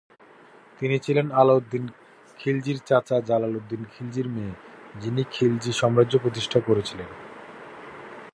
তিনি 0.79 0.95
ছিলেন 0.99 1.27
আলাউদ্দিন 1.31 1.83
খিলজির 2.39 2.79
চাচা 2.85 3.17
জালালউদ্দিন 3.21 3.81
খিলজির 3.85 4.27
মেয়ে, 4.29 4.53
যিনি 4.95 5.21
খিলজি 5.31 5.71
সাম্রাজ্য 5.71 6.13
প্রতিষ্ঠা 6.19 6.59
করেছিলেন। 6.59 7.09